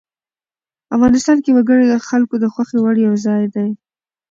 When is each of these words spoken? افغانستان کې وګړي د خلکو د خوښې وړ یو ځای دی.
افغانستان 0.95 1.37
کې 1.43 1.51
وګړي 1.57 1.85
د 1.89 1.95
خلکو 2.07 2.35
د 2.39 2.45
خوښې 2.53 2.77
وړ 2.81 2.95
یو 3.07 3.13
ځای 3.25 3.43
دی. 3.55 3.69